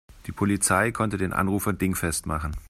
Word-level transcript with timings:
Die 0.25 0.31
Polizei 0.31 0.89
konnte 0.91 1.19
den 1.19 1.31
Anrufer 1.31 1.73
dingfest 1.73 2.25
machen. 2.25 2.53